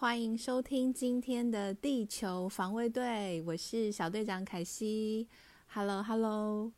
[0.00, 5.26] 欢迎收听今天的地球防卫队，我是小队长凯西。
[5.66, 6.72] Hello，Hello，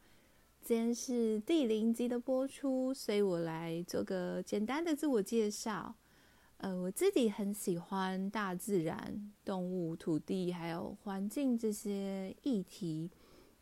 [0.63, 5.95] 今天是第零集的播出，所以我来做个简单的自我介绍。
[6.57, 13.11] 呃，我自己很喜欢大自然、动物、土地还有环境这些议题，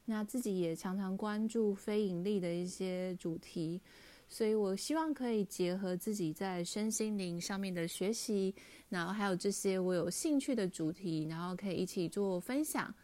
[0.05, 3.81] 那自己也常常关注非盈利的一些主题。
[4.29, 8.55] 所以我希望可以结合自己在身心灵上面的学习，
[8.91, 12.95] 然后还有这些我有兴趣的主题，然后可以一起做分享，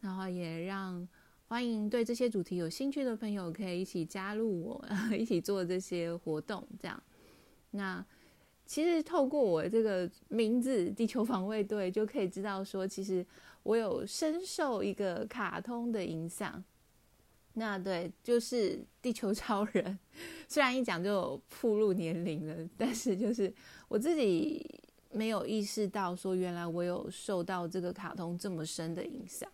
[0.00, 1.06] 然后也让
[1.46, 4.84] 欢迎对这些主题有兴趣的朋友可以一起加入我，
[5.16, 6.66] 一起做这些活动。
[6.80, 7.02] 这样，
[7.70, 8.04] 那
[8.66, 13.24] 其实透过我这个名字“地球防卫队”，就可以知道说，其实
[13.62, 16.62] 我有深受一个卡通的影响。
[17.54, 19.98] 那对，就是地球超人。
[20.48, 23.52] 虽然一讲就暴露年龄了，但是就是
[23.88, 24.64] 我自己
[25.10, 29.46] 没有意识到，说原来我有受到这个卡通这么深的影响。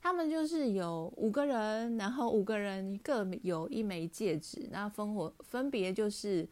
[0.00, 6.48] 他们就是有五个人，然后五个人各有一枚戒指，那烽火分别就是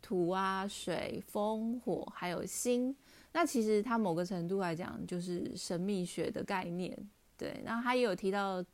[0.00, 2.94] 土啊、水、风、火，还有星。
[3.32, 6.96] 那其实它某个程度来讲，就是神秘学的概念。
[7.36, 8.64] 对，然后他也有提到。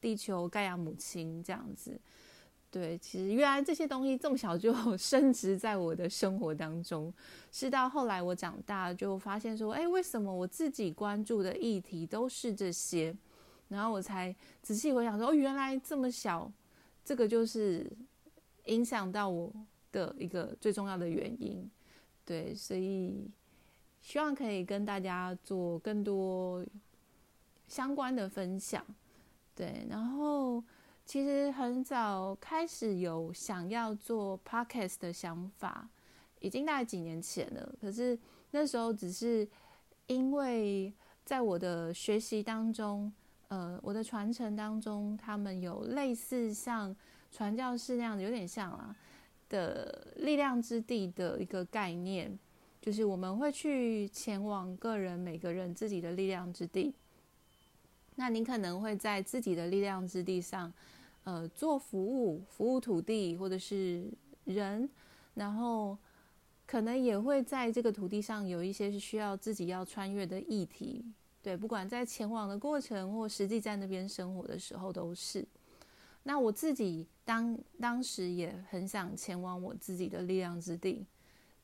[0.00, 2.00] 地球盖亚母亲这样子，
[2.70, 7.12] 对，其实原来这些东西这么小就 升值在我的生活当中，
[7.50, 13.14] 是到后来我长大就发现说，哎，为什么我自己关注的议题都是这些？
[13.68, 16.50] 然后我才仔细回想说，哦，原来这么小，
[17.04, 17.90] 这个就是
[18.66, 19.52] 影响到我
[19.92, 21.70] 的一个最重要的原因。
[22.24, 23.28] 对，所以
[24.00, 26.64] 希望可以跟大家做更多
[27.68, 28.84] 相关的分享。
[29.60, 30.64] 对，然后
[31.04, 35.86] 其实很早开始有想要做 podcast 的想法，
[36.38, 37.74] 已经大概几年前了。
[37.78, 38.18] 可是
[38.52, 39.46] 那时候只是
[40.06, 40.90] 因为
[41.26, 43.12] 在我的学习当中，
[43.48, 46.96] 呃，我的传承当中，他们有类似像
[47.30, 48.96] 传教士那样的，有点像啊
[49.50, 52.38] 的力量之地的一个概念，
[52.80, 56.94] 就是我们会去前往个人每个人自己的力量之地。
[58.20, 60.70] 那您可能会在自己的力量之地上，
[61.24, 64.04] 呃，做服务，服务土地或者是
[64.44, 64.86] 人，
[65.32, 65.96] 然后
[66.66, 71.02] 可能也会在这个土地上有一些是需要自己要穿越的议题，
[71.42, 75.42] 对，不管在前往的过程或实际在那边生活的时候都是。
[76.24, 81.06] 那我自己当当时也很想前往我自己的力量之地，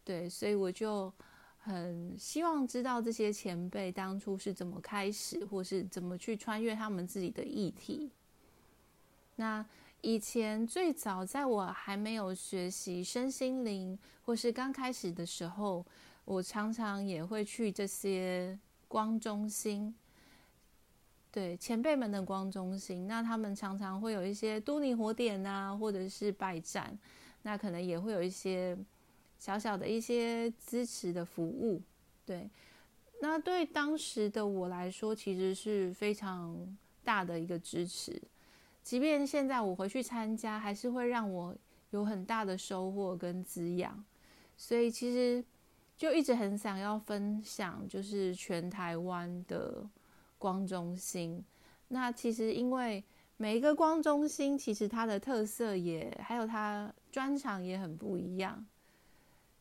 [0.03, 1.13] 对，所以我就。
[1.67, 8.09] 很希望知道这些前辈当初是怎么开始，或是怎么去穿越他们自己的议题。
[9.35, 9.67] 那
[10.01, 15.85] 以前最早在我还没有学习身心灵，或是刚开始的时候，
[16.25, 18.57] 我常常也会去这些
[18.87, 19.93] 光中心，
[21.33, 23.09] 对前辈们的光中心。
[23.09, 26.97] 那他们常常会有一些都尼火点啊，或者是拜占，
[27.43, 28.79] 那可能也会有一些。
[29.39, 31.81] 小小的一些支持的服务，
[32.25, 32.49] 对，
[33.21, 38.21] 那对当时的我来说，其实是非常大的一个支持。
[38.83, 41.55] 即便现在我回去参加，还是会让我
[41.91, 44.05] 有很大的收获跟滋养。
[44.57, 45.45] 所以其实
[45.97, 49.87] 就一直很想要分享，就是全台湾的
[50.39, 51.45] 光中心。
[51.89, 53.05] 那其实因为
[53.37, 58.65] 每一个光中心，其实它的特色也还有它专长也很不一样。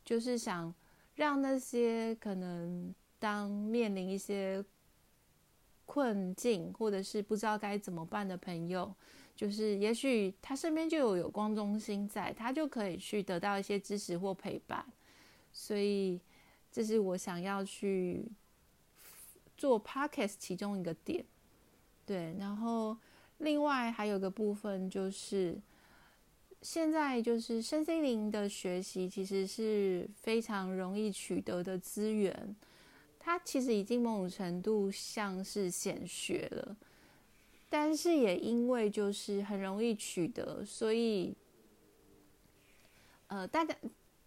[0.06, 0.74] 就是想
[1.16, 4.64] 让那些可能当面临一些
[5.86, 8.94] 困境，或者是不知道该怎么办的朋友，
[9.36, 14.86] 就是也许他身边就有有光中心在，他就可以去得到一些支持或陪伴。
[15.52, 16.22] 所以
[16.72, 18.32] 这是我想要去
[19.58, 21.26] 做 podcast 其中一个点。
[22.06, 22.96] 对，然后
[23.40, 25.60] 另外还有个部分就是。
[26.66, 32.56] 现在就是身心灵的学习，其实是非常容易取得的资源。
[33.20, 36.76] 它其实已经某种程度像是显学了，
[37.70, 41.36] 但是也因为就是很容易取得，所以
[43.28, 43.76] 呃，大家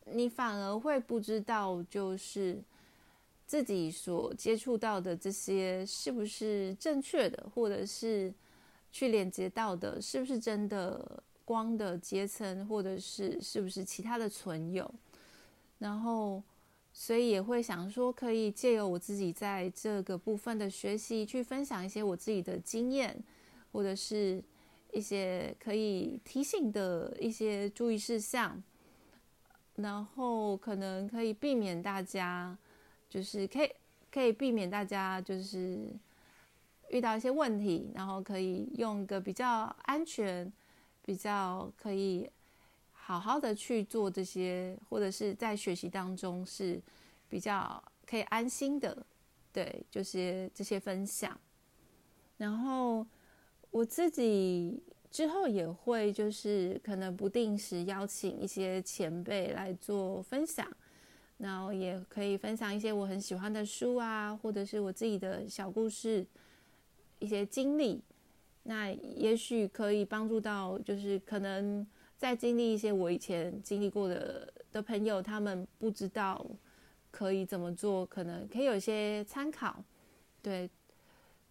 [0.05, 2.63] 你反而会不知道，就是
[3.47, 8.33] 自己所接触到的这些是不是正确的，或者是
[8.93, 11.21] 去连接到的，是不是真的。
[11.49, 14.95] 光的阶层，或者是是不是其他的存有，
[15.79, 16.43] 然后
[16.93, 23.19] 所以也会想说，可以借由我自己在这个部分的学习，去分享一些我自己的经验，
[23.73, 24.45] 或者是
[24.93, 28.63] 一些可以提醒的一些注意事项，
[29.77, 32.59] 然后可能可以避免大家
[33.09, 33.71] 就是可以
[34.13, 35.89] 可以避免大家就是
[36.91, 40.53] 遇到一些问题，然后可以用一个比较安全、
[41.09, 42.31] 比较可以
[42.93, 46.79] 好好的去做这些，或者是在学习当中是
[47.31, 49.07] 比较可以安心的，
[49.51, 51.41] 对，就是这些分享。
[52.37, 53.07] 然后
[53.71, 60.71] 我自己之后也会就是可能不定时邀请一些前辈来做分享。
[61.39, 66.27] 然后也可以分享一些我很喜欢的书啊，或者是我自己的小故事、
[67.19, 68.03] 一些经历。
[68.69, 71.87] 那也许可以帮助到，就是可能
[72.17, 76.45] 在经历一些我以前经历过的的朋友，他们不知道
[77.11, 79.83] 可以怎么做，可能可以有一些参考。
[80.43, 80.69] 对，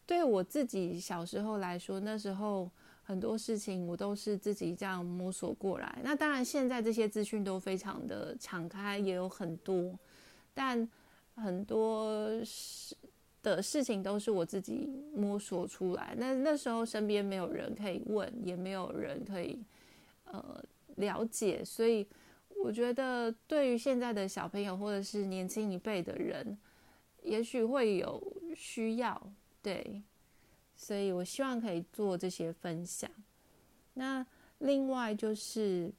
[0.05, 2.69] 对我自己小时候来说，那时候。
[3.07, 5.97] 很多事情我都是自己这样摸索过来。
[6.03, 9.97] 那当然，现在这些资讯都非常的敞开，也有很多，
[10.53, 10.85] 但
[11.35, 12.93] 很多事
[13.55, 16.13] 的事情都是我自己摸索出来。
[16.17, 19.63] 那那时候身边没有人可以问，也没有人可以
[20.25, 20.63] 呃
[20.97, 22.07] 了解，所以
[22.49, 26.57] 我觉得对于现在的小朋友或者是年轻一辈的人，
[27.23, 28.21] 也许会有
[28.55, 30.03] 需要，对。
[30.79, 33.09] 所以我希望可以做这些分享。
[33.95, 34.23] 那
[34.59, 35.91] 另外就是，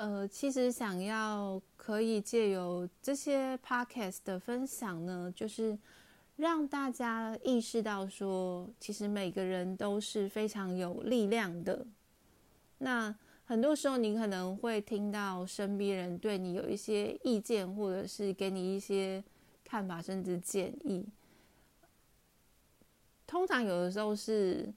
[0.00, 5.78] 呃，其实想要可以借由这些 podcast 的分享呢，就是
[6.36, 11.86] 让大家意识到说，其实每个人都是非常有力量的。
[12.78, 13.14] 那
[13.44, 19.22] 很多时候，你可能会听到身边人对你有一些意见，或者是给你一些
[19.62, 21.04] 看法，甚至建议。
[23.26, 24.72] 通常有的时候是，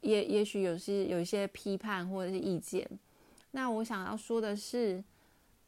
[0.00, 2.84] 也也许有些有一些批判或者是意见。
[3.54, 5.02] 那我想要说的是，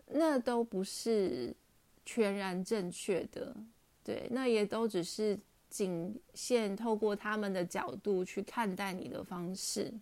[0.08, 1.54] 那都不是
[2.04, 3.56] 全然正确的，
[4.02, 5.38] 对，那也都只是
[5.70, 9.94] 仅限透过他们的角度去看待你的方式。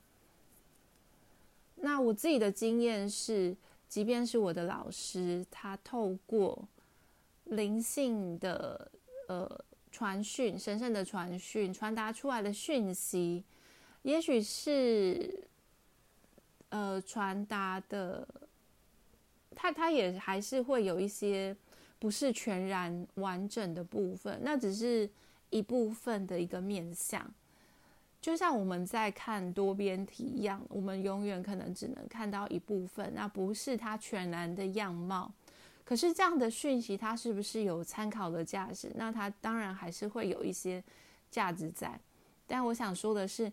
[1.77, 3.55] 那我自己的经验是，
[3.87, 6.67] 即便是我的老师，他透过
[7.45, 8.91] 灵性的
[9.29, 9.65] 呃。
[9.97, 13.45] 传讯，神圣的传讯，传达出来的讯息，
[14.03, 15.47] 也许是，
[16.75, 18.27] 呃，传达的，
[19.55, 21.57] 他他也还是会有一些
[22.01, 25.09] 不是全然完整的部分，那只是
[25.51, 27.25] 一部分的一个面相，
[28.21, 35.33] 就像我们在看多边体一样，我们永远可能只能看到一部分，那不是它全然的样貌。
[35.85, 38.91] 可是这样的讯息，它是不是有参考的价值？
[38.97, 40.83] 那它当然还是会有一些
[41.31, 41.97] 价值在。
[42.49, 43.51] 但我想说的是，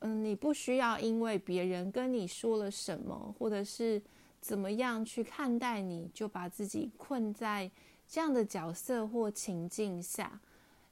[0.00, 4.00] 嗯，你不需要因为别人跟你说了什么，或者是
[4.40, 7.70] 怎么样去看待你，就把自己困在
[8.06, 10.40] 这样的角色或情境下，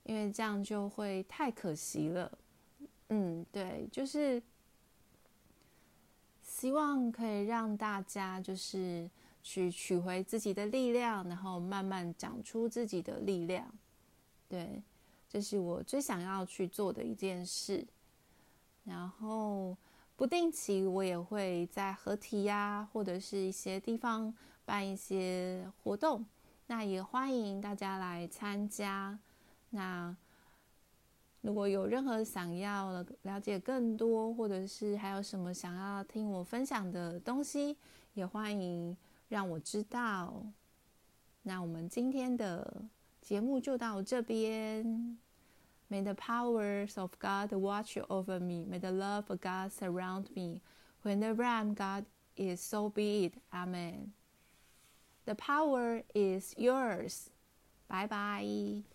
[0.05, 2.39] 因为这样就会太可惜了。
[3.09, 4.43] 嗯，对，就是
[6.43, 9.11] 希望可以让大家就是。
[9.45, 13.69] 去取回自己的力量，然后慢慢长出自己的力量。
[14.49, 14.81] 对，
[15.29, 17.85] 这是我最想要去做的一件事。
[18.85, 19.77] 然后
[20.17, 24.33] 不定期我也会在合体呀，或者是一些地方
[24.65, 26.25] 办一些活动，
[26.67, 29.19] 那也欢迎大家来参加。
[29.71, 30.17] 那
[31.41, 37.77] 如果有任何想要了解更多，或者是还有什么想要听我分享的东西，
[38.15, 38.97] 也欢迎。
[39.29, 40.45] 让我知道，
[41.41, 42.85] 那我们今天的
[43.23, 45.19] 节目就到这边。
[45.93, 48.65] May the powers of God watch over me.
[48.67, 50.63] May the love of God surround me.
[51.03, 53.35] Whenever I'm God, is so be it.
[53.53, 54.13] Amen.
[55.27, 57.29] The power is yours.
[57.91, 58.92] Bye bye.